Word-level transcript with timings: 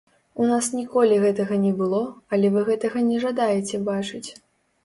У 0.43 0.45
нас 0.51 0.69
ніколі 0.77 1.19
гэтага 1.25 1.59
не 1.65 1.73
было, 1.81 1.99
але 2.37 2.51
вы 2.57 2.65
гэтага 2.71 3.07
не 3.11 3.21
жадаеце 3.27 3.83
бачыць. 3.93 4.27